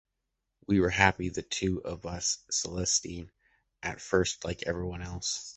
We 0.65 0.79
were 0.79 0.89
happy, 0.89 1.29
the 1.29 1.43
two 1.43 1.83
of 1.83 2.07
us 2.07 2.39
Célestine, 2.51 3.29
at 3.83 4.01
first, 4.01 4.43
like 4.43 4.63
everyone 4.63 5.03
else. 5.03 5.47